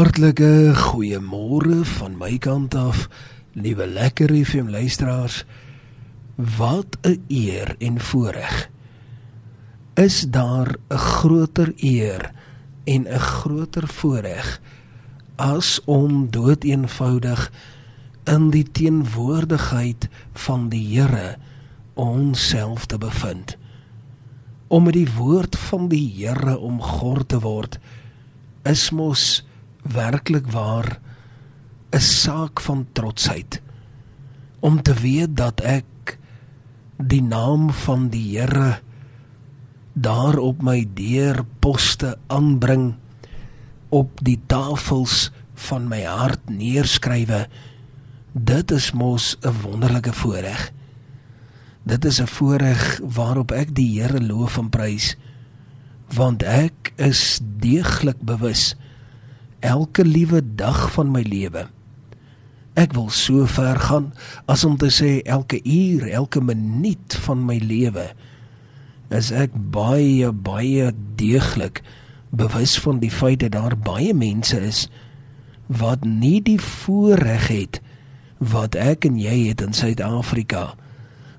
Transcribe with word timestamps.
Hartlike 0.00 0.72
goeiemôre 0.72 1.82
van 1.84 2.14
my 2.16 2.38
kant 2.40 2.72
af, 2.72 3.02
liewe 3.52 3.84
lekker 3.84 4.30
FM 4.32 4.70
luisteraars. 4.72 5.42
Wat 6.56 6.96
'n 7.04 7.20
eer 7.28 7.74
en 7.78 8.00
voorreg. 8.00 8.70
Is 9.94 10.24
daar 10.30 10.76
'n 10.88 10.96
groter 10.96 11.72
eer 11.76 12.32
en 12.84 13.02
'n 13.08 13.18
groter 13.18 13.88
voorreg 13.88 14.60
as 15.36 15.80
om 15.84 16.30
doeteenvoudig 16.30 17.52
in 18.24 18.50
die 18.50 18.70
teenwoordigheid 18.72 20.08
van 20.32 20.68
die 20.68 20.96
Here 20.96 21.36
onsself 21.94 22.86
te 22.86 22.98
bevind? 22.98 23.56
Om 24.66 24.82
met 24.82 24.94
die 24.94 25.12
woord 25.16 25.56
van 25.56 25.88
die 25.88 26.14
Here 26.16 26.58
omgord 26.58 27.28
te 27.28 27.40
word 27.40 27.78
is 28.62 28.90
mos 28.90 29.44
werklik 29.82 30.46
waar 30.52 31.00
'n 31.90 32.00
saak 32.00 32.60
van 32.60 32.86
trotsheid 32.92 33.60
om 34.60 34.82
te 34.82 34.94
weet 34.94 35.36
dat 35.36 35.60
ek 35.60 36.18
die 36.96 37.22
naam 37.22 37.70
van 37.70 38.08
die 38.08 38.38
Here 38.38 38.80
daar 39.92 40.38
op 40.38 40.62
my 40.62 40.84
deurposte 40.94 42.16
aanbring 42.26 42.94
op 43.88 44.20
die 44.22 44.38
tafels 44.46 45.30
van 45.54 45.88
my 45.88 46.02
hart 46.06 46.50
neerskrywe 46.50 47.48
dit 48.32 48.70
is 48.70 48.92
mos 48.92 49.36
'n 49.42 49.54
wonderlike 49.62 50.12
voorreg 50.12 50.70
dit 51.82 52.04
is 52.04 52.20
'n 52.20 52.26
voorreg 52.26 53.00
waarop 53.02 53.50
ek 53.50 53.74
die 53.74 54.00
Here 54.00 54.20
loof 54.20 54.58
en 54.58 54.70
prys 54.70 55.16
want 56.14 56.42
ek 56.42 56.92
is 56.96 57.40
deeglik 57.42 58.20
bewus 58.22 58.76
elke 59.60 60.04
liewe 60.04 60.42
dag 60.56 60.88
van 60.92 61.10
my 61.10 61.22
lewe. 61.22 61.66
Ek 62.74 62.94
wil 62.96 63.10
so 63.10 63.46
ver 63.50 63.78
gaan 63.78 64.12
as 64.46 64.64
om 64.64 64.76
te 64.80 64.90
sê 64.94 65.20
elke 65.24 65.60
uur, 65.64 66.06
elke 66.08 66.40
minuut 66.40 67.16
van 67.26 67.44
my 67.44 67.58
lewe 67.58 68.10
is 69.10 69.32
ek 69.34 69.54
baie 69.74 70.30
baie 70.30 70.92
deeglik 71.18 71.82
bewus 72.30 72.76
van 72.78 73.00
die 73.02 73.10
feit 73.10 73.40
dat 73.42 73.56
daar 73.56 73.74
baie 73.74 74.14
mense 74.14 74.54
is 74.62 74.84
wat 75.66 76.04
nie 76.06 76.38
die 76.42 76.60
voorreg 76.62 77.48
het 77.50 77.80
wat 78.38 78.78
ek 78.78 79.08
en 79.08 79.18
jy 79.18 79.50
het 79.50 79.64
in 79.66 79.74
Suid-Afrika 79.74 80.70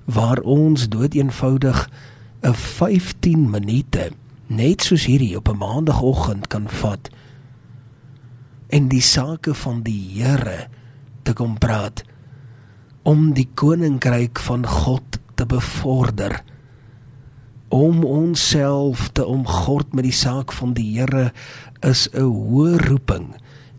waar 0.04 0.42
ons 0.44 0.88
dood 0.92 1.16
eenvoudig 1.16 1.88
'n 2.44 2.54
15 2.54 3.50
minute 3.50 4.10
net 4.46 4.84
soos 4.84 5.08
hierdie 5.08 5.36
op 5.36 5.48
'n 5.48 5.56
maandagooggend 5.56 6.46
kan 6.52 6.68
vat 6.68 7.08
en 8.72 8.88
die 8.88 9.04
sake 9.04 9.52
van 9.54 9.82
die 9.84 10.00
Here 10.16 10.66
te 11.26 11.34
kom 11.36 11.58
praat 11.60 12.02
om 13.08 13.32
die 13.36 13.48
koninkryk 13.58 14.40
van 14.46 14.64
God 14.66 15.18
te 15.36 15.44
bevorder 15.48 16.38
om 17.72 18.04
onsself 18.04 19.10
te 19.16 19.24
omgord 19.28 19.92
met 19.96 20.06
die 20.08 20.16
saak 20.16 20.54
van 20.56 20.72
die 20.76 20.88
Here 20.96 21.32
is 21.84 22.08
'n 22.12 22.24
hoë 22.24 22.78
roeping 22.88 23.34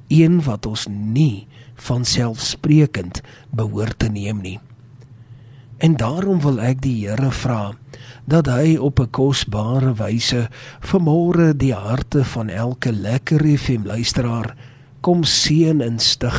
een 0.09 0.41
wat 0.45 0.66
ons 0.66 0.86
nie 0.88 1.47
van 1.75 2.05
selfsprekend 2.05 3.21
behoort 3.49 3.99
te 3.99 4.09
neem 4.09 4.41
nie. 4.41 4.59
En 5.77 5.95
daarom 5.95 6.39
wil 6.41 6.59
ek 6.59 6.81
die 6.81 7.08
Here 7.08 7.31
vra 7.31 7.73
dat 8.25 8.45
hy 8.45 8.77
op 8.77 8.99
'n 8.99 9.09
kosbare 9.09 9.94
wyse 9.94 10.49
vermore 10.80 11.58
die 11.58 11.73
harte 11.73 12.23
van 12.23 12.49
elke 12.49 12.91
lekker 12.91 13.58
FM 13.58 13.86
luisteraar 13.86 14.55
kom 15.03 15.23
seën 15.27 15.81
en 15.83 15.99
stig. 15.99 16.37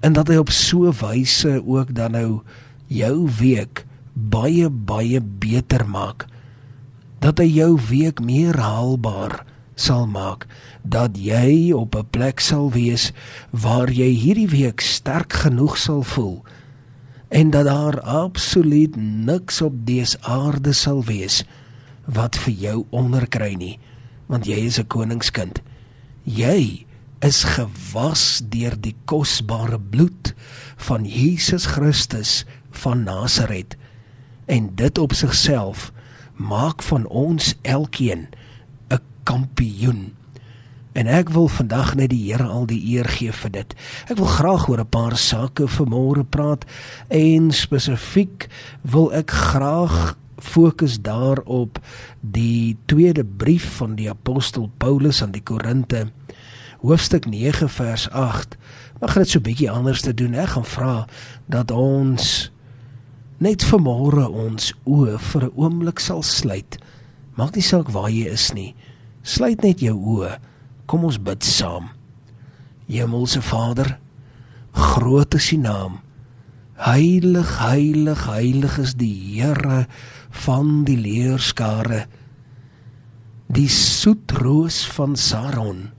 En 0.00 0.14
dat 0.14 0.28
hy 0.30 0.38
op 0.40 0.52
so 0.54 0.92
wyse 1.00 1.58
ook 1.64 1.94
dan 1.96 2.14
nou 2.14 2.42
jou 2.86 3.16
week 3.40 3.86
baie 4.14 4.70
baie 4.70 5.20
beter 5.20 5.86
maak. 5.88 6.28
Dat 7.18 7.40
hy 7.42 7.48
jou 7.50 7.74
week 7.90 8.20
meer 8.22 8.56
haalbaar 8.60 9.42
sal 9.74 10.06
maak 10.06 10.46
dat 10.82 11.18
jy 11.18 11.72
op 11.74 11.94
'n 11.96 12.06
plek 12.10 12.40
sal 12.40 12.70
wees 12.70 13.12
waar 13.50 13.90
jy 13.90 14.10
hierdie 14.14 14.48
week 14.48 14.80
sterk 14.80 15.32
genoeg 15.32 15.76
sal 15.78 16.02
voel 16.02 16.42
en 17.28 17.50
dat 17.50 17.64
daar 17.64 18.00
absoluut 18.00 18.96
niks 18.96 19.62
op 19.62 19.86
dese 19.86 20.18
aarde 20.20 20.72
sal 20.72 21.04
wees 21.04 21.44
wat 22.06 22.36
vir 22.36 22.54
jou 22.54 22.86
onderkry 22.90 23.54
nie 23.54 23.78
want 24.26 24.46
jy 24.46 24.56
is 24.56 24.78
'n 24.78 24.86
koningskind 24.86 25.62
jy 26.24 26.86
is 27.24 27.44
gewas 27.56 28.42
deur 28.52 28.74
die 28.80 28.96
kosbare 29.08 29.78
bloed 29.80 30.34
van 30.88 31.06
Jesus 31.08 31.66
Christus 31.76 32.42
van 32.82 33.04
Nasaret 33.06 33.76
en 34.46 34.68
dit 34.76 34.98
op 34.98 35.14
sigself 35.16 35.90
maak 36.36 36.82
van 36.82 37.06
ons 37.06 37.54
elkeen 37.62 38.28
'n 38.90 39.00
kampioen. 39.22 40.12
En 40.92 41.06
ek 41.06 41.28
wil 41.28 41.48
vandag 41.48 41.94
net 41.94 42.10
die 42.10 42.32
Here 42.32 42.44
al 42.44 42.66
die 42.66 42.94
eer 42.94 43.08
gee 43.08 43.32
vir 43.32 43.50
dit. 43.50 43.74
Ek 44.08 44.16
wil 44.16 44.26
graag 44.26 44.68
oor 44.68 44.80
'n 44.80 44.88
paar 44.88 45.16
sake 45.16 45.66
vanmôre 45.66 46.24
praat 46.24 46.64
en 47.08 47.50
spesifiek 47.50 48.48
wil 48.82 49.12
ek 49.12 49.30
graag 49.30 50.16
fokus 50.44 50.98
daarop 51.00 51.80
die 52.20 52.76
tweede 52.86 53.24
brief 53.24 53.66
van 53.78 53.96
die 53.98 54.10
apostel 54.10 54.70
Paulus 54.78 55.22
aan 55.22 55.32
die 55.32 55.42
Korinte 55.42 56.06
hoofstuk 56.84 57.24
9 57.26 57.68
vers 57.68 58.10
8. 58.10 58.56
Maar 59.00 59.08
gaan 59.08 59.22
dit 59.22 59.30
so 59.30 59.40
bietjie 59.40 59.70
anders 59.70 60.04
te 60.04 60.14
doen. 60.14 60.36
Ek 60.36 60.54
gaan 60.56 60.68
vra 60.68 60.94
dat 61.46 61.72
ons 61.72 62.50
net 63.40 63.64
vanmôre 63.64 64.26
ons 64.28 64.72
oë 64.84 65.18
vir 65.18 65.42
'n 65.44 65.56
oomblik 65.56 65.98
sal 65.98 66.22
sluit. 66.22 66.78
Maak 67.34 67.54
nie 67.54 67.64
saak 67.64 67.88
waar 67.88 68.10
jy 68.10 68.28
is 68.28 68.52
nie. 68.52 68.74
Sluit 69.22 69.62
net 69.62 69.80
jou 69.80 69.96
oë. 69.96 70.38
Kom 70.86 71.04
ons 71.04 71.18
bid 71.18 71.44
saam. 71.44 71.88
Hemelse 72.86 73.42
Vader, 73.42 73.98
groot 74.72 75.34
is 75.34 75.52
U 75.52 75.56
naam. 75.56 76.03
Heilig, 76.74 77.58
heilig, 77.62 78.26
heilig 78.26 78.78
is 78.82 78.96
die 78.98 79.14
Here 79.14 79.86
van 80.44 80.82
die 80.84 80.96
leerskare. 80.98 82.06
Die 83.46 83.68
soetroos 83.70 84.82
van 84.90 85.14
Saron. 85.14 85.92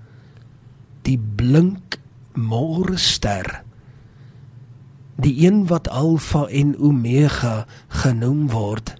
Die 1.08 1.16
blink 1.16 2.00
môre 2.36 2.98
ster. 3.00 3.64
Die 5.16 5.48
een 5.48 5.64
wat 5.72 5.88
alfa 5.88 6.44
en 6.52 6.76
omega 6.76 7.64
genoem 8.04 8.50
word 8.52 8.98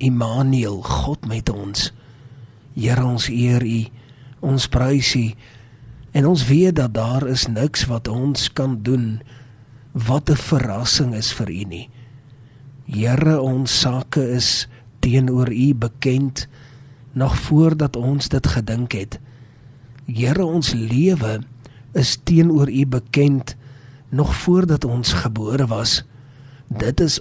Immanuel 0.00 0.80
God 0.80 1.28
met 1.28 1.52
ons. 1.52 1.90
Here 2.72 3.04
ons 3.04 3.28
eer 3.28 3.60
u 3.60 3.82
ons 4.42 4.64
prys 4.66 5.12
u. 5.14 5.28
En 6.16 6.26
ons 6.26 6.46
weet 6.48 6.76
dat 6.80 6.94
daar 6.96 7.28
is 7.28 7.46
niks 7.52 7.84
wat 7.86 8.08
ons 8.08 8.48
kan 8.52 8.80
doen 8.82 9.20
wat 9.92 10.30
'n 10.30 10.36
verrassing 10.36 11.14
is 11.14 11.32
vir 11.32 11.50
u 11.50 11.64
nie 11.64 11.88
Here 12.86 13.40
ons 13.40 13.80
sake 13.80 14.20
is 14.20 14.68
teenoor 15.00 15.52
u 15.52 15.74
bekend 15.74 16.48
nog 17.12 17.36
voordat 17.38 17.96
ons 17.96 18.28
dit 18.28 18.46
gedink 18.46 18.92
het 18.92 19.20
Here 20.06 20.44
ons 20.44 20.72
lewe 20.74 21.40
is 21.94 22.16
teenoor 22.24 22.70
U 22.70 22.86
bekend 22.86 23.56
nog 24.08 24.34
voordat 24.36 24.84
ons 24.84 25.12
gebore 25.12 25.66
was. 25.66 26.02
Dit 26.68 27.00
is 27.00 27.20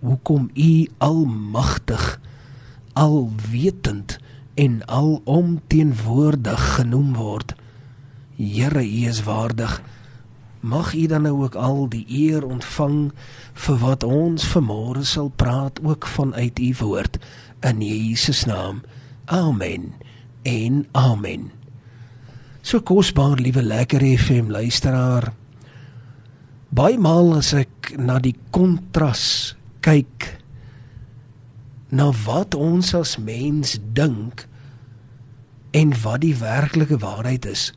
hoekom 0.00 0.50
U 0.54 0.88
almagtig, 0.98 2.20
alwetend 2.92 4.18
en 4.54 4.80
alomteenwoordig 4.86 6.74
genoem 6.74 7.14
word. 7.14 7.54
Here, 8.36 8.82
U 8.82 9.06
is 9.06 9.22
waardig. 9.22 9.82
Mag 10.64 10.94
U 10.96 11.06
dan 11.06 11.26
nou 11.28 11.42
ook 11.44 11.58
al 11.60 11.88
die 11.92 12.06
eer 12.08 12.44
ontvang 12.46 13.10
vir 13.66 13.76
wat 13.82 14.04
ons 14.08 14.46
vanmôre 14.48 15.02
sal 15.04 15.28
praat 15.28 15.76
ook 15.84 16.06
vanuit 16.08 16.58
U 16.58 16.70
woord 16.80 17.18
in 17.60 17.82
Jesus 17.84 18.46
naam. 18.48 18.80
Amen. 19.28 19.92
En 20.42 20.86
amen. 20.92 21.50
So 22.64 22.80
kosbaar, 22.80 23.36
liewe 23.44 23.62
lekker 23.62 24.00
FM 24.16 24.48
luisteraar. 24.48 25.34
Baie 26.72 26.96
maal 26.96 27.36
as 27.36 27.52
ek 27.52 27.92
na 28.00 28.16
die 28.18 28.36
kontras 28.50 29.52
kyk 29.84 30.30
na 31.92 32.08
wat 32.24 32.56
ons 32.56 32.94
as 32.96 33.18
mens 33.20 33.76
dink 33.92 34.48
en 35.76 35.92
wat 36.00 36.24
die 36.24 36.36
werklike 36.40 36.96
waarheid 37.04 37.52
is. 37.52 37.68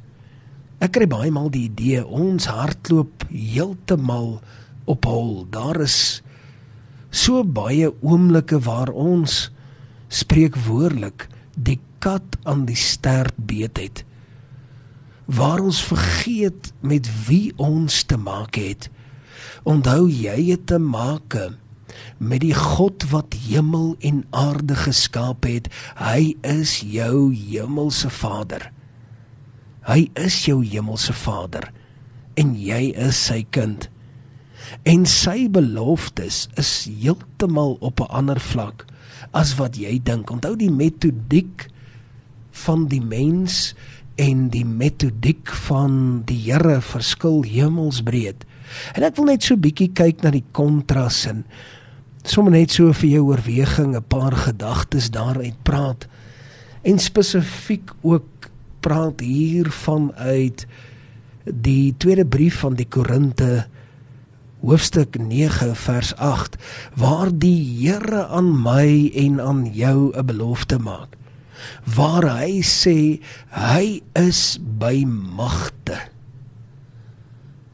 Ek 0.80 0.94
kry 0.98 1.08
baie 1.10 1.32
maal 1.34 1.50
die 1.54 1.66
idee 1.68 2.04
ons 2.06 2.50
hardloop 2.52 3.26
heeltemal 3.32 4.38
op 4.86 5.08
hol. 5.10 5.48
Daar 5.50 5.82
is 5.82 6.22
so 7.10 7.44
baie 7.44 7.90
oomblikke 8.02 8.60
waar 8.66 8.92
ons 8.94 9.48
spreekwoordelik 10.14 11.28
die 11.56 11.80
kat 12.00 12.38
aan 12.46 12.68
die 12.70 12.78
stert 12.78 13.36
beet 13.50 13.82
het 13.82 14.08
waar 15.28 15.60
ons 15.60 15.84
vergeet 15.84 16.72
met 16.80 17.08
wie 17.28 17.52
ons 17.56 18.04
te 18.04 18.18
maak 18.18 18.56
het. 18.56 18.90
Onthou 19.68 20.08
jy 20.08 20.52
het 20.52 20.68
te 20.72 20.80
maak 20.80 21.36
met 22.18 22.42
die 22.42 22.56
God 22.56 23.04
wat 23.12 23.36
hemel 23.48 23.96
en 24.00 24.24
aarde 24.32 24.76
geskaap 24.76 25.44
het. 25.44 25.68
Hy 26.00 26.38
is 26.48 26.80
jou 26.80 27.34
hemelse 27.36 28.10
Vader. 28.10 28.72
Hy 29.88 30.10
is 30.20 30.42
jou 30.44 30.60
hemelse 30.66 31.14
Vader 31.16 31.70
en 32.38 32.52
jy 32.60 32.92
is 33.00 33.20
sy 33.30 33.46
kind. 33.56 33.88
En 34.84 35.06
sy 35.08 35.48
beloftes 35.52 36.46
is 36.60 36.72
heeltemal 36.92 37.78
op 37.80 38.02
'n 38.04 38.12
ander 38.12 38.40
vlak 38.40 38.86
as 39.32 39.56
wat 39.56 39.78
jy 39.78 40.00
dink. 40.04 40.30
Onthou 40.30 40.56
die 40.56 40.72
metodiek 40.72 41.70
van 42.52 42.88
die 42.88 43.02
mens 43.02 43.74
en 44.16 44.50
die 44.50 44.66
metodiek 44.66 45.50
van 45.68 46.24
die 46.26 46.52
Here 46.52 46.82
verskil 46.82 47.44
hemelsbreed. 47.44 48.46
En 48.94 49.04
ek 49.04 49.16
wil 49.16 49.26
net 49.26 49.44
so 49.44 49.56
bietjie 49.56 49.92
kyk 49.94 50.24
na 50.24 50.32
die 50.32 50.46
kontras 50.52 51.26
en 51.26 51.46
sommer 52.24 52.52
net 52.52 52.72
so 52.72 52.94
vir 52.94 53.10
jou 53.10 53.24
oorweging 53.32 53.96
'n 53.96 54.04
paar 54.04 54.36
gedagtes 54.36 55.10
daaruit 55.12 55.64
praat 55.64 56.08
en 56.84 57.00
spesifiek 57.00 57.92
ook 58.02 58.37
praat 58.80 59.20
hier 59.24 59.72
vanuit 59.72 60.66
die 61.46 61.96
tweede 61.98 62.26
brief 62.26 62.60
van 62.64 62.76
die 62.76 62.88
Korinte 62.88 63.68
hoofstuk 64.62 65.18
9 65.22 65.76
vers 65.76 66.16
8 66.16 66.58
waar 66.98 67.32
die 67.32 67.62
Here 67.80 68.26
aan 68.28 68.52
my 68.64 69.12
en 69.16 69.42
aan 69.42 69.66
jou 69.74 70.12
'n 70.14 70.26
belofte 70.26 70.80
maak 70.80 71.16
waar 71.96 72.26
hy 72.42 72.62
sê 72.62 73.22
hy 73.50 74.02
is 74.14 74.60
by 74.62 75.06
magte 75.08 75.98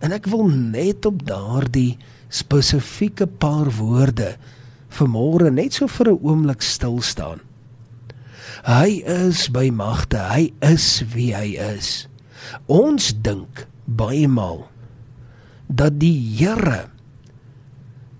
en 0.03 0.11
ek 0.11 0.27
wil 0.27 0.47
net 0.51 1.05
op 1.05 1.23
daardie 1.25 1.97
spesifieke 2.33 3.27
paar 3.27 3.69
woorde 3.77 4.35
vanmôre 4.93 5.51
net 5.53 5.73
so 5.73 5.87
vir 5.87 6.11
'n 6.11 6.19
oomblik 6.21 6.61
stil 6.61 7.01
staan. 7.01 7.39
Hy 8.63 9.03
is 9.03 9.49
by 9.51 9.67
magte, 9.75 10.21
hy 10.23 10.53
is 10.63 11.03
wie 11.11 11.33
hy 11.35 11.49
is. 11.59 12.05
Ons 12.71 13.09
dink 13.11 13.65
baie 13.83 14.23
maal 14.31 14.69
dat 15.67 15.97
die 15.99 16.15
Here 16.15 16.85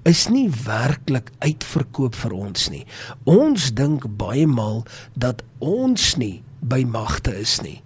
is 0.04 0.26
nie 0.28 0.50
werklik 0.52 1.32
uitverkoop 1.40 2.20
vir 2.20 2.36
ons 2.36 2.68
nie. 2.74 2.84
Ons 3.24 3.72
dink 3.72 4.10
baie 4.20 4.44
maal 4.44 4.84
dat 5.16 5.46
ons 5.64 6.12
nie 6.20 6.44
by 6.60 6.84
magte 6.84 7.32
is 7.40 7.62
nie. 7.64 7.80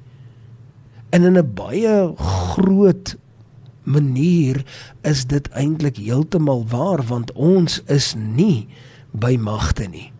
En 1.13 1.29
in 1.29 1.37
'n 1.37 1.53
baie 1.53 2.13
groot 2.17 3.15
manier 3.85 4.65
is 5.03 5.25
dit 5.25 5.47
eintlik 5.53 5.97
heeltemal 5.97 6.65
waar 6.65 7.05
want 7.05 7.31
ons 7.31 7.81
is 7.85 8.15
nie 8.17 8.67
by 9.13 9.37
magte 9.37 9.85
nie. 9.85 10.11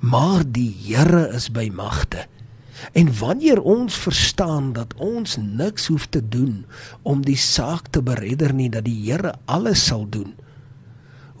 Maar 0.00 0.44
die 0.46 0.74
Here 0.86 1.28
is 1.34 1.50
by 1.50 1.70
magte. 1.74 2.26
En 2.92 3.10
wanneer 3.18 3.60
ons 3.60 3.94
verstaan 3.94 4.72
dat 4.72 4.94
ons 4.96 5.36
niks 5.36 5.86
hoef 5.86 6.06
te 6.06 6.22
doen 6.28 6.64
om 7.02 7.24
die 7.24 7.36
saak 7.36 7.90
te 7.90 8.02
beredder 8.02 8.54
nie 8.54 8.70
dat 8.70 8.84
die 8.84 8.96
Here 9.04 9.34
alles 9.44 9.84
sal 9.86 10.06
doen. 10.08 10.34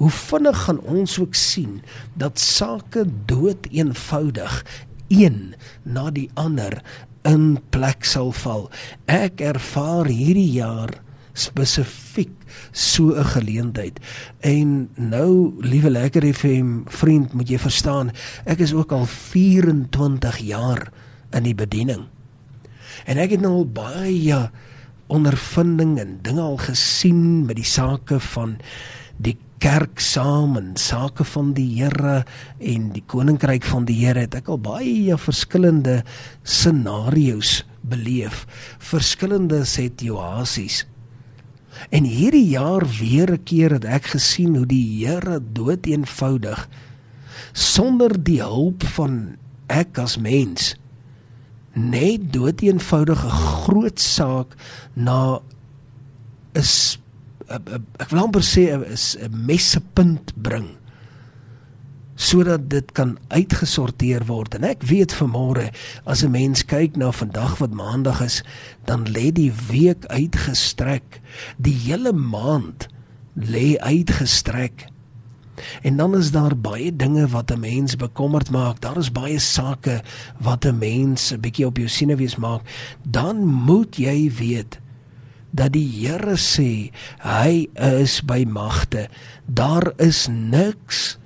Hoe 0.00 0.10
vinnig 0.10 0.62
gaan 0.64 0.80
ons 0.80 1.18
ook 1.20 1.34
sien 1.34 1.82
dat 2.14 2.40
sake 2.40 3.04
dood 3.26 3.66
eenvoudig 3.70 4.64
een 5.08 5.54
na 5.82 6.10
die 6.10 6.30
ander 6.34 6.80
in 7.28 7.58
plek 7.70 8.04
sal 8.04 8.32
val. 8.32 8.70
Ek 9.04 9.40
ervaar 9.44 10.08
hierdie 10.08 10.52
jaar 10.56 10.94
spesifiek 11.40 12.32
so 12.72 13.14
'n 13.14 13.24
geleentheid. 13.24 14.00
En 14.40 14.88
nou, 14.94 15.52
liewe 15.60 15.90
lekker 15.90 16.34
FM 16.34 16.82
vriend, 16.86 17.32
moet 17.32 17.48
jy 17.48 17.58
verstaan, 17.58 18.10
ek 18.44 18.58
is 18.58 18.72
ook 18.72 18.92
al 18.92 19.06
24 19.06 20.38
jaar 20.38 20.92
in 21.30 21.42
die 21.42 21.54
bediening. 21.54 22.06
En 23.04 23.16
ek 23.16 23.30
het 23.30 23.40
nou 23.40 23.52
al 23.52 23.66
baie 23.66 24.50
ondervinding 25.06 25.98
en 25.98 26.18
dinge 26.22 26.40
al 26.40 26.56
gesien 26.56 27.46
met 27.46 27.56
die 27.56 27.66
sake 27.66 28.20
van 28.20 28.58
die 29.16 29.36
kerk 29.60 30.00
saam 30.00 30.56
en 30.56 30.76
sake 30.80 31.24
van 31.34 31.52
die 31.52 31.68
Here 31.82 32.24
en 32.58 32.92
die 32.94 33.02
koninkryk 33.06 33.66
van 33.68 33.84
die 33.84 33.98
Here 34.00 34.24
het 34.24 34.38
ek 34.38 34.48
al 34.48 34.60
baie 34.62 35.18
verskillende 35.20 36.00
scenario's 36.42 37.60
beleef 37.84 38.46
verskillende 38.78 39.64
situasies 39.68 40.84
en 41.90 42.04
hierdie 42.04 42.48
jaar 42.56 42.86
weer 42.98 43.32
'n 43.32 43.44
keer 43.44 43.70
het 43.78 43.84
ek 43.84 44.04
gesien 44.16 44.56
hoe 44.56 44.66
die 44.66 45.06
Here 45.06 45.40
dood 45.52 45.86
eenvoudig 45.86 46.68
sonder 47.52 48.12
die 48.24 48.42
hulp 48.42 48.82
van 48.96 49.36
ek 49.66 49.98
as 49.98 50.18
mens 50.18 50.74
net 51.72 52.32
dood 52.32 52.62
eenvoudig 52.62 53.24
'n 53.24 53.30
groot 53.30 54.00
saak 54.00 54.56
na 54.94 55.40
'n 56.54 56.64
ek 57.98 58.10
wil 58.10 58.22
amper 58.22 58.42
sê 58.42 58.74
'n 58.74 59.46
messepunt 59.46 60.32
bring 60.34 60.79
sodat 62.30 62.68
dit 62.70 62.92
kan 62.94 63.16
uitgesorteer 63.28 64.24
word. 64.28 64.54
En 64.54 64.66
ek 64.68 64.84
weet 64.86 65.14
vanmôre 65.18 65.70
as 66.04 66.22
'n 66.22 66.30
mens 66.30 66.62
kyk 66.64 66.96
na 66.96 67.10
vandag 67.10 67.58
wat 67.58 67.74
maandag 67.74 68.20
is 68.22 68.42
dan 68.84 69.08
lê 69.08 69.32
die 69.32 69.52
week 69.70 70.06
uitgestrek. 70.06 71.20
Die 71.58 71.74
hele 71.74 72.12
maand 72.12 72.86
lê 73.34 73.78
uitgestrek. 73.78 74.86
En 75.82 75.96
dan 75.96 76.16
is 76.16 76.30
daar 76.30 76.56
baie 76.56 76.96
dinge 76.96 77.26
wat 77.28 77.50
'n 77.50 77.60
mens 77.60 77.96
bekommerd 77.96 78.50
maak. 78.50 78.80
Daar 78.80 78.98
is 78.98 79.12
baie 79.12 79.38
sake 79.38 80.02
wat 80.38 80.64
'n 80.64 80.78
mens 80.78 81.32
'n 81.32 81.40
bietjie 81.40 81.66
op 81.66 81.76
jou 81.76 81.88
senuwees 81.88 82.36
maak. 82.36 82.62
Dan 83.02 83.46
moet 83.46 83.96
jy 83.96 84.32
weet 84.38 84.80
dat 85.50 85.72
die 85.72 86.06
Here 86.06 86.36
sê 86.36 86.90
hy 87.18 87.68
is 87.74 88.22
by 88.22 88.44
magte. 88.48 89.08
Daar 89.46 89.92
is 89.96 90.28
niks 90.30 91.18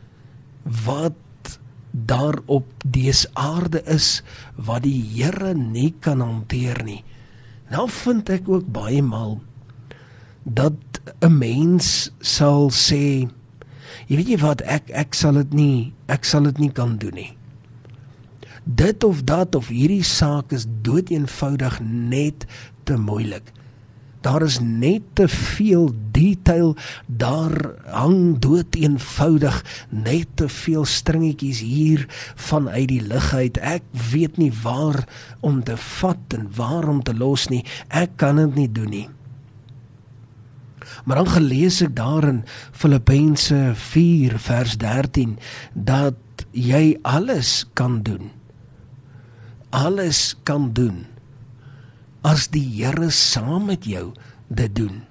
wat 0.64 1.58
daar 1.90 2.38
op 2.46 2.66
dese 2.84 3.28
aarde 3.32 3.82
is 3.84 4.22
wat 4.56 4.82
die 4.82 4.99
Here 5.14 5.55
nie 5.55 5.94
kan 6.00 6.20
hanteer 6.20 6.82
nie. 6.84 7.05
Nou 7.70 7.87
vind 7.90 8.28
ek 8.28 8.49
ook 8.49 8.66
baie 8.72 9.02
maal 9.02 9.40
dat 10.44 10.76
'n 11.21 11.38
mens 11.38 12.11
sal 12.21 12.68
sê 12.71 13.28
jy 14.09 14.16
weet 14.16 14.28
jy 14.28 14.38
wat 14.38 14.61
ek 14.61 14.90
ek 14.90 15.14
sal 15.14 15.33
dit 15.33 15.52
nie 15.52 15.92
ek 16.06 16.25
sal 16.25 16.42
dit 16.42 16.59
nie 16.59 16.73
kan 16.73 16.99
doen 16.99 17.14
nie. 17.14 17.37
Dit 18.64 19.04
of 19.04 19.25
dat 19.25 19.54
of 19.54 19.68
hierdie 19.68 20.02
saak 20.04 20.52
is 20.52 20.66
dood 20.83 21.11
eenvoudig 21.11 21.80
net 21.83 22.47
te 22.85 22.97
moeilik. 22.97 23.52
Daar 24.25 24.43
is 24.43 24.57
net 24.61 25.02
te 25.12 25.28
veel 25.28 25.90
detail, 26.16 26.76
daar 27.07 27.52
hang 27.93 28.38
dood 28.40 28.75
eenvoudig 28.75 29.59
net 29.88 30.31
te 30.40 30.49
veel 30.49 30.85
stringetjies 30.88 31.61
hier 31.61 32.07
vanuit 32.35 32.88
die 32.88 33.02
lug 33.04 33.35
uit. 33.35 33.61
Ek 33.61 33.85
weet 34.12 34.40
nie 34.40 34.52
waar 34.62 35.04
om 35.45 35.61
te 35.64 35.76
vat 35.76 36.38
en 36.38 36.49
waar 36.57 36.88
om 36.88 37.02
te 37.04 37.12
los 37.12 37.50
nie. 37.52 37.64
Ek 37.93 38.16
kan 38.16 38.40
dit 38.40 38.57
nie 38.62 38.71
doen 38.73 38.90
nie. 38.97 39.09
Maar 41.04 41.21
dan 41.21 41.33
gelees 41.37 41.83
ek 41.85 41.93
daar 41.97 42.25
in 42.25 42.45
Filippense 42.73 43.73
4 43.76 44.38
vers 44.40 44.78
13 44.81 45.37
dat 45.75 46.47
jy 46.57 46.97
alles 47.02 47.66
kan 47.76 48.00
doen. 48.07 48.31
Alles 49.69 50.33
kan 50.49 50.73
doen 50.73 51.04
as 52.25 52.49
die 52.52 52.64
Here 52.81 53.11
saam 53.12 53.69
met 53.71 53.85
jou 53.87 54.12
dit 54.49 54.73
doen. 54.75 55.04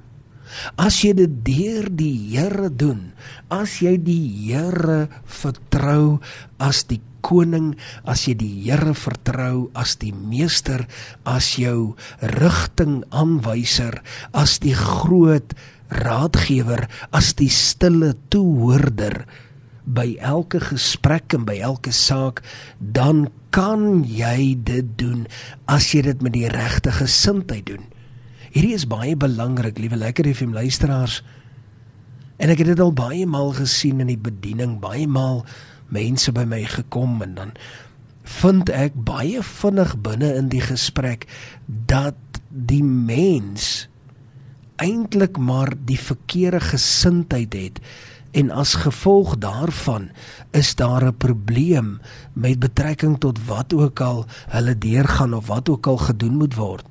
As 0.77 0.99
jy 1.01 1.13
dit 1.17 1.33
deur 1.45 1.87
die 1.89 2.13
Here 2.33 2.69
doen, 2.69 3.13
as 3.53 3.79
jy 3.81 3.95
die 4.01 4.21
Here 4.49 5.07
vertrou 5.25 6.19
as 6.61 6.83
die 6.89 7.01
koning, 7.25 7.73
as 8.03 8.25
jy 8.27 8.35
die 8.37 8.51
Here 8.65 8.93
vertrou 8.97 9.69
as 9.77 9.95
die 10.01 10.11
meester, 10.13 10.85
as 11.25 11.55
jou 11.57 11.95
rigtingaanwyser, 12.35 14.01
as 14.35 14.59
die 14.63 14.75
groot 14.77 15.55
raadgewer, 15.93 16.87
as 17.13 17.33
die 17.37 17.51
stille 17.53 18.13
toehoorder 18.33 19.23
by 19.83 20.15
elke 20.19 20.61
gesprek 20.63 21.35
en 21.35 21.45
by 21.47 21.57
elke 21.63 21.91
saak, 21.91 22.41
dan 22.79 23.27
kan 23.53 24.03
jy 24.07 24.55
dit 24.65 24.87
doen 24.97 25.27
as 25.69 25.91
jy 25.93 26.01
dit 26.07 26.23
met 26.25 26.33
die 26.33 26.47
regte 26.49 26.93
gesindheid 26.95 27.67
doen. 27.69 27.85
Hierdie 28.53 28.75
is 28.77 28.87
baie 28.89 29.15
belangrik, 29.17 29.79
liewe 29.81 29.97
lekker 29.97 30.29
FM 30.29 30.53
luisteraars. 30.53 31.21
En 32.37 32.53
ek 32.53 32.63
het 32.63 32.73
dit 32.73 32.81
al 32.81 32.93
baie 32.93 33.25
maal 33.29 33.53
gesien 33.57 34.01
in 34.03 34.11
die 34.13 34.19
bediening, 34.19 34.79
baie 34.81 35.07
maal 35.09 35.43
mense 35.93 36.31
by 36.33 36.45
my 36.49 36.63
gekom 36.69 37.21
en 37.25 37.35
dan 37.37 37.57
vind 38.23 38.69
ek 38.71 38.95
baie 38.95 39.41
vinnig 39.43 39.97
binne 40.05 40.29
in 40.39 40.47
die 40.51 40.63
gesprek 40.63 41.27
dat 41.67 42.39
die 42.49 42.83
mens 42.83 43.87
eintlik 44.81 45.37
maar 45.37 45.73
die 45.85 45.99
verkeerde 45.99 46.61
gesindheid 46.63 47.53
het 47.53 47.81
en 48.33 48.49
as 48.49 48.73
gevolg 48.81 49.35
daarvan 49.37 50.09
is 50.51 50.75
daar 50.75 51.05
'n 51.05 51.17
probleem 51.17 52.01
met 52.33 52.59
betrekking 52.59 53.19
tot 53.19 53.45
wat 53.45 53.73
ook 53.73 53.99
al 53.99 54.25
hulle 54.47 54.77
deurgaan 54.77 55.33
of 55.33 55.47
wat 55.47 55.69
ook 55.69 55.87
al 55.87 55.97
gedoen 55.97 56.35
moet 56.37 56.55
word. 56.55 56.85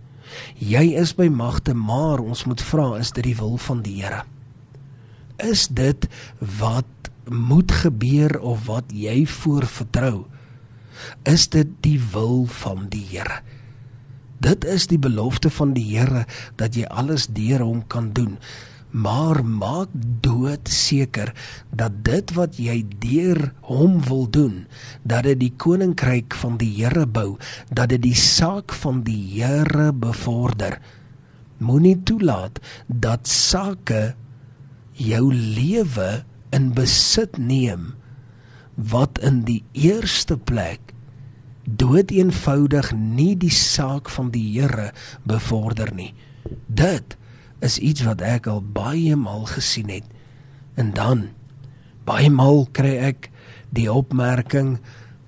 Jy 0.56 0.94
is 0.96 1.14
by 1.14 1.28
magte, 1.28 1.74
maar 1.74 2.18
ons 2.18 2.44
moet 2.44 2.62
vra 2.62 2.96
is 2.96 3.12
dit 3.12 3.24
die 3.24 3.36
wil 3.36 3.56
van 3.56 3.82
die 3.82 4.02
Here? 4.02 4.22
Is 5.36 5.68
dit 5.68 6.08
wat 6.38 7.10
moet 7.28 7.72
gebeur 7.72 8.40
of 8.40 8.66
wat 8.66 8.84
jy 8.92 9.26
voor 9.26 9.66
vertrou? 9.66 10.24
Is 11.22 11.48
dit 11.48 11.68
die 11.80 12.00
wil 12.12 12.46
van 12.46 12.86
die 12.88 13.06
Here? 13.10 13.40
Dit 14.42 14.64
is 14.64 14.86
die 14.86 14.98
belofte 14.98 15.50
van 15.50 15.72
die 15.72 15.98
Here 15.98 16.24
dat 16.56 16.74
jy 16.74 16.84
alles 16.84 17.26
deur 17.26 17.62
hom 17.62 17.86
kan 17.86 18.12
doen. 18.12 18.38
Maar 18.92 19.40
maak 19.44 19.88
dood 20.20 20.68
seker 20.68 21.32
dat 21.72 22.02
dit 22.04 22.32
wat 22.36 22.58
jy 22.60 22.82
deur 23.00 23.40
hom 23.64 24.02
wil 24.04 24.26
doen, 24.28 24.66
dat 25.02 25.24
dit 25.24 25.40
die 25.40 25.52
koninkryk 25.56 26.36
van 26.36 26.58
die 26.60 26.68
Here 26.76 27.06
bou, 27.08 27.38
dat 27.72 27.88
dit 27.94 28.02
die 28.04 28.16
saak 28.18 28.74
van 28.84 29.00
die 29.06 29.40
Here 29.40 29.92
bevorder. 29.96 30.76
Moenie 31.62 31.96
toelaat 32.04 32.60
dat 32.86 33.28
sake 33.28 34.12
jou 34.92 35.32
lewe 35.32 36.22
in 36.52 36.72
besit 36.76 37.38
neem 37.40 37.94
wat 38.76 39.18
in 39.24 39.42
die 39.48 39.62
eerste 39.72 40.36
plek 40.36 40.92
dood 41.64 42.10
eenvoudig 42.10 42.90
nie 42.96 43.34
die 43.38 43.52
saak 43.52 44.10
van 44.10 44.32
die 44.34 44.44
Here 44.52 44.90
bevorder 45.28 45.92
nie. 45.94 46.12
Dit 46.66 47.16
is 47.62 47.78
iets 47.78 48.02
wat 48.06 48.22
ek 48.26 48.48
al 48.50 48.62
baie 48.62 49.16
maal 49.16 49.46
gesien 49.50 49.90
het. 49.92 50.06
En 50.74 50.92
dan 50.96 51.28
baie 52.08 52.30
maal 52.30 52.66
kry 52.74 52.96
ek 53.12 53.30
die 53.70 53.88
opmerking 53.92 54.78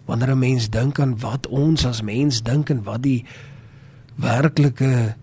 wanneer 0.07 0.35
'n 0.35 0.39
mens 0.39 0.69
dink 0.71 1.01
aan 1.01 1.19
wat 1.21 1.47
ons 1.47 1.87
as 1.87 2.03
mens 2.03 2.43
dink 2.43 2.71
en 2.71 2.83
wat 2.83 3.03
die 3.03 3.25
werklike 4.17 5.15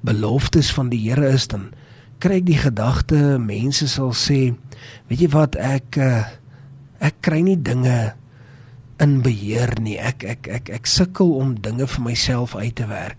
beloftes 0.00 0.70
van 0.72 0.88
die 0.88 1.10
Here 1.10 1.28
is 1.28 1.46
dan 1.46 1.72
kry 2.18 2.42
ek 2.42 2.46
die 2.46 2.58
gedagte 2.58 3.38
mense 3.38 3.88
sal 3.88 4.12
sê 4.12 4.54
weet 5.08 5.20
jy 5.20 5.28
wat 5.28 5.56
ek 5.56 5.96
eh, 5.96 6.24
ek 7.00 7.14
kry 7.20 7.40
nie 7.40 7.56
dinge 7.56 8.14
in 8.98 9.20
beheer 9.22 9.78
nie. 9.80 9.96
Ek 9.98 10.24
ek 10.26 10.48
ek 10.50 10.70
ek 10.74 10.90
sukkel 10.90 11.30
om 11.38 11.54
dinge 11.62 11.86
vir 11.86 12.04
myself 12.04 12.56
uit 12.58 12.74
te 12.74 12.86
werk. 12.90 13.18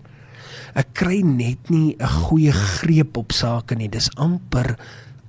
Ek 0.74 0.94
kry 0.94 1.20
net 1.22 1.70
nie 1.70 1.96
'n 1.98 2.06
goeie 2.06 2.52
greep 2.52 3.16
op 3.16 3.32
sake 3.32 3.74
nie. 3.74 3.88
Dis 3.88 4.10
amper 4.16 4.76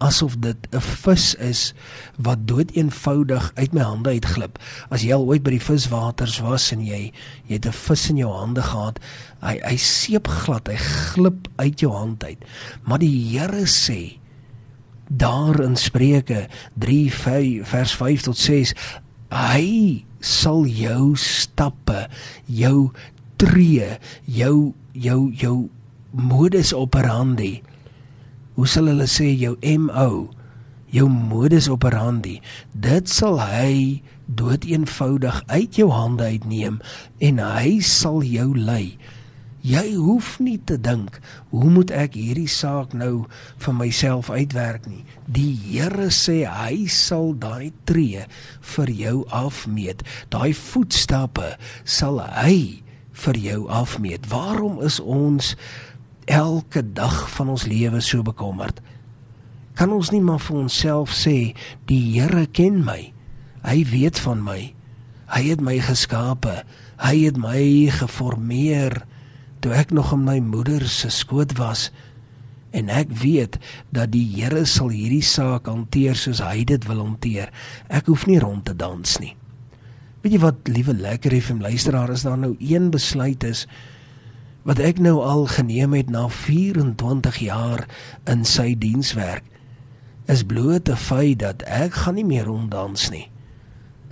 asof 0.01 0.35
dit 0.39 0.57
'n 0.71 0.81
vis 0.81 1.35
is 1.35 1.73
wat 2.17 2.47
dood 2.47 2.71
eenvoudig 2.71 3.51
uit 3.55 3.73
my 3.73 3.81
hande 3.81 4.09
uitglip. 4.09 4.59
As 4.89 5.01
jy 5.01 5.13
al 5.13 5.25
ooit 5.25 5.43
by 5.43 5.51
die 5.51 5.67
viswaters 5.69 6.39
was 6.39 6.71
en 6.71 6.81
jy 6.81 7.13
jy 7.47 7.53
het 7.53 7.65
'n 7.65 7.71
vis 7.71 8.09
in 8.09 8.17
jou 8.17 8.31
hande 8.31 8.61
gehad, 8.61 8.99
hy 9.41 9.59
hy 9.63 9.77
seep 9.77 10.27
glad, 10.27 10.67
hy 10.67 10.75
glip 10.75 11.47
uit 11.55 11.79
jou 11.79 11.91
hand 11.91 12.23
uit. 12.23 12.39
Maar 12.83 12.99
die 12.99 13.37
Here 13.37 13.65
sê 13.65 14.17
daar 15.09 15.61
in 15.61 15.75
Spreuke 15.75 16.47
3 16.79 17.11
vers 17.63 17.95
5 17.95 18.21
tot 18.21 18.37
6 18.37 18.73
hy 19.31 20.05
sal 20.19 20.65
jou 20.65 21.15
stappe, 21.15 22.07
jou 22.45 22.91
tree, 23.37 23.97
jou 24.25 24.73
jou 24.93 25.31
jou 25.35 25.69
modus 26.11 26.73
operandi. 26.73 27.61
Hoe 28.55 28.67
sal 28.67 28.91
hulle 28.91 29.07
sê 29.07 29.31
jou 29.31 29.55
MO, 29.79 30.27
jou 30.91 31.07
modus 31.07 31.69
operandi. 31.71 32.39
Dit 32.75 33.09
sal 33.09 33.39
hy 33.39 34.01
dood 34.27 34.67
eenvoudig 34.67 35.41
uit 35.47 35.79
jou 35.79 35.89
hande 35.91 36.27
uitneem 36.27 36.79
en 37.23 37.41
hy 37.41 37.79
sal 37.85 38.21
jou 38.27 38.51
lei. 38.55 38.97
Jy 39.61 39.91
hoef 39.93 40.39
nie 40.41 40.57
te 40.57 40.73
dink 40.81 41.19
hoe 41.51 41.69
moet 41.69 41.91
ek 41.93 42.15
hierdie 42.17 42.49
saak 42.49 42.95
nou 42.97 43.27
vir 43.61 43.75
myself 43.77 44.31
uitwerk 44.33 44.87
nie. 44.89 45.03
Die 45.29 45.53
Here 45.53 46.09
sê 46.09 46.41
hy 46.49 46.87
sal 46.89 47.35
daai 47.37 47.69
tree 47.85 48.25
vir 48.73 48.93
jou 48.97 49.17
afmeet. 49.29 50.01
Daai 50.33 50.49
voetstappe 50.57 51.53
sal 51.85 52.23
hy 52.41 52.81
vir 53.25 53.37
jou 53.37 53.59
afmeet. 53.69 54.27
Waarom 54.31 54.81
is 54.81 54.99
ons 54.99 55.55
elke 56.25 56.83
dag 56.93 57.23
van 57.35 57.53
ons 57.53 57.65
lewe 57.69 58.01
so 58.01 58.21
bekommerd? 58.25 58.81
Kan 59.77 59.93
ons 59.95 60.11
nie 60.11 60.21
maar 60.21 60.41
vir 60.43 60.59
onsself 60.65 61.13
sê 61.15 61.53
die 61.89 62.01
Here 62.13 62.45
ken 62.51 62.83
my. 62.85 63.13
Hy 63.63 63.77
weet 63.89 64.19
van 64.19 64.43
my. 64.43 64.73
Hy 65.31 65.43
het 65.47 65.61
my 65.63 65.77
geskape. 65.79 66.61
Hy 67.01 67.15
het 67.23 67.37
my 67.39 67.89
geformeer 67.93 69.01
toe 69.61 69.73
ek 69.77 69.93
nog 69.93 70.11
in 70.15 70.23
my 70.25 70.39
moeder 70.41 70.87
se 70.89 71.11
skoot 71.13 71.53
was 71.59 71.91
en 72.71 72.89
ek 72.89 73.11
weet 73.21 73.59
dat 73.93 74.13
die 74.13 74.25
Here 74.33 74.63
sal 74.65 74.89
hierdie 74.93 75.25
saak 75.25 75.67
hanteer 75.69 76.17
soos 76.17 76.41
hy 76.43 76.63
dit 76.67 76.87
wil 76.89 77.03
hanteer. 77.03 77.51
Ek 77.91 78.09
hoef 78.09 78.25
nie 78.29 78.39
rond 78.41 78.65
te 78.65 78.75
dans 78.77 79.19
nie. 79.21 79.35
Weet 80.21 80.35
jy 80.35 80.39
wat, 80.43 80.67
liewe 80.69 80.93
lekker 80.93 81.33
FM 81.33 81.63
luisteraar, 81.65 82.11
is 82.13 82.21
daar 82.21 82.37
nou 82.37 82.53
een 82.59 82.91
besluit 82.93 83.43
is 83.43 83.65
wat 84.61 84.77
ek 84.77 84.99
nou 85.01 85.15
al 85.25 85.47
geneem 85.49 85.95
het 85.97 86.11
na 86.13 86.27
24 86.29 87.39
jaar 87.41 87.87
in 88.29 88.43
sy 88.45 88.75
dienswerk 88.77 89.47
is 90.29 90.43
bloot 90.45 90.89
'n 90.89 90.95
feit 90.95 91.39
dat 91.39 91.65
ek 91.65 91.93
gaan 92.05 92.15
nie 92.15 92.25
meer 92.25 92.45
rond 92.45 92.69
dans 92.71 93.09
nie. 93.09 93.30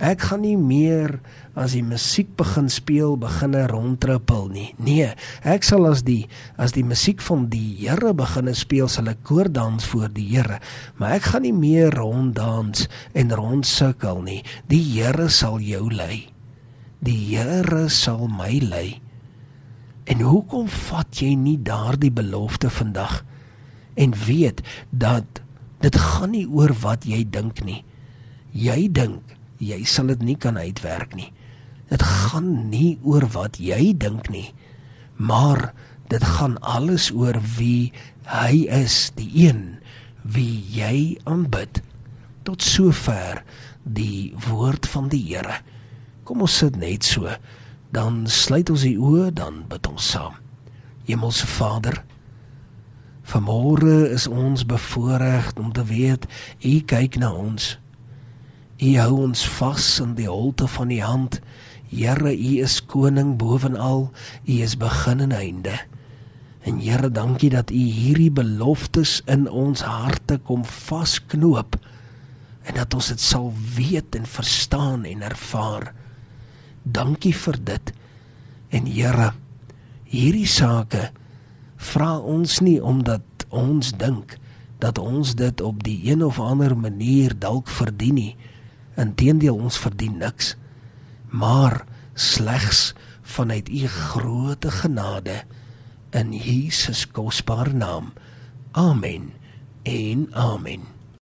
Ek 0.00 0.22
gaan 0.30 0.40
nie 0.40 0.56
meer 0.56 1.18
as 1.52 1.74
die 1.76 1.84
musiek 1.84 2.30
begin 2.38 2.70
speel 2.72 3.18
beginne 3.20 3.66
rondtrippel 3.68 4.46
nie. 4.48 4.70
Nee, 4.80 5.10
ek 5.44 5.66
sal 5.68 5.84
as 5.90 6.00
die 6.06 6.22
as 6.56 6.72
die 6.72 6.84
musiek 6.88 7.20
van 7.20 7.50
die 7.52 7.74
Here 7.82 8.14
beginne 8.16 8.54
speel 8.56 8.88
sal 8.88 9.10
ek 9.12 9.20
koordans 9.28 9.84
voor 9.92 10.08
die 10.14 10.24
Here, 10.30 10.56
maar 10.96 11.18
ek 11.18 11.28
gaan 11.28 11.44
nie 11.44 11.52
meer 11.52 11.92
ronddans 11.92 12.86
en 13.12 13.34
rondsukkel 13.36 14.22
nie. 14.24 14.38
Die 14.72 14.80
Here 14.80 15.28
sal 15.28 15.60
jou 15.60 15.90
lei. 15.92 16.30
Die 17.04 17.18
Here 17.34 17.90
sal 17.92 18.24
my 18.32 18.56
lei. 18.64 19.02
En 20.08 20.24
hoekom 20.24 20.70
vat 20.88 21.20
jy 21.20 21.34
nie 21.36 21.58
daardie 21.60 22.12
belofte 22.12 22.70
vandag 22.72 23.20
en 24.00 24.16
weet 24.16 24.64
dat 24.96 25.42
dit 25.84 26.00
gaan 26.00 26.32
nie 26.32 26.46
oor 26.48 26.72
wat 26.80 27.04
jy 27.04 27.20
dink 27.28 27.60
nie. 27.68 27.82
Jy 28.56 28.88
dink 28.96 29.36
jy 29.60 29.84
sal 29.84 30.10
dit 30.12 30.24
nie 30.24 30.36
kan 30.40 30.58
uitwerk 30.58 31.14
nie. 31.14 31.30
Dit 31.90 32.02
gaan 32.02 32.70
nie 32.70 32.98
oor 33.02 33.26
wat 33.34 33.58
jy 33.60 33.92
dink 33.98 34.30
nie, 34.32 34.50
maar 35.16 35.70
dit 36.10 36.24
gaan 36.38 36.56
alles 36.62 37.10
oor 37.14 37.38
wie 37.58 37.92
hy 38.30 38.66
is, 38.70 39.10
die 39.18 39.30
een 39.46 39.80
wie 40.22 40.60
jy 40.70 41.18
aanbid. 41.28 41.82
Tot 42.44 42.62
sover 42.64 43.42
die 43.84 44.32
woord 44.48 44.88
van 44.88 45.10
die 45.12 45.22
Here. 45.28 45.60
Kom 46.24 46.44
ons 46.44 46.60
sit 46.62 46.76
net 46.78 47.06
so, 47.06 47.30
dan 47.94 48.24
sluit 48.30 48.70
ons 48.70 48.86
die 48.86 48.96
oë, 48.98 49.30
dan 49.34 49.64
bid 49.68 49.86
ons 49.90 50.12
saam. 50.14 50.36
Hemelse 51.08 51.48
Vader, 51.50 52.02
vanmôre 53.26 54.10
is 54.14 54.28
ons 54.30 54.62
bevoorreg 54.66 55.52
om 55.58 55.72
te 55.74 55.84
weet 55.86 56.26
U 56.62 56.74
kyk 56.86 57.18
na 57.18 57.32
ons. 57.34 57.74
U 58.80 58.90
hou 58.96 59.26
ons 59.26 59.40
vas 59.58 59.86
in 60.00 60.14
die 60.16 60.28
holte 60.30 60.64
van 60.72 60.88
die 60.88 61.02
hand. 61.04 61.36
Here, 61.92 62.32
U 62.32 62.52
is 62.64 62.78
koning 62.80 63.34
bovenal. 63.36 64.06
U 64.48 64.54
is 64.64 64.78
begin 64.80 65.20
en 65.20 65.34
einde. 65.36 65.74
En 66.64 66.78
Here, 66.80 67.10
dankie 67.12 67.50
dat 67.52 67.70
U 67.70 67.76
hierdie 67.76 68.30
beloftes 68.32 69.18
in 69.28 69.44
ons 69.48 69.84
harte 69.84 70.38
kom 70.48 70.64
vasknoop 70.64 71.76
en 72.68 72.76
dat 72.76 72.94
ons 72.94 73.08
dit 73.08 73.20
sal 73.20 73.50
weet 73.76 74.16
en 74.16 74.24
verstaan 74.28 75.04
en 75.08 75.22
ervaar. 75.28 75.90
Dankie 76.84 77.34
vir 77.36 77.58
dit. 77.60 77.92
En 78.72 78.88
Here, 78.88 79.32
hierdie 80.08 80.48
sake 80.48 81.10
vra 81.76 82.14
ons 82.16 82.60
nie 82.64 82.78
omdat 82.80 83.44
ons 83.52 83.92
dink 84.00 84.38
dat 84.80 84.96
ons 85.00 85.34
dit 85.36 85.60
op 85.60 85.82
die 85.84 85.98
een 86.08 86.24
of 86.24 86.40
ander 86.40 86.72
manier 86.76 87.36
dalk 87.36 87.68
verdien 87.68 88.16
nie. 88.16 88.32
Inteendeel 88.96 89.54
ons 89.54 89.78
verdien 89.78 90.16
niks, 90.18 90.56
maar 91.28 91.84
slegs 92.14 92.94
vanuit 93.22 93.68
u 93.68 93.86
groote 93.86 94.70
genade 94.70 95.42
in 96.10 96.32
Jesus 96.32 97.06
kosbare 97.06 97.72
naam. 97.72 98.12
Amen. 98.72 99.32
En 99.82 100.28
amen. 100.34 100.99